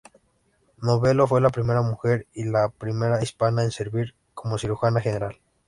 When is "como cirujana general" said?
4.33-5.37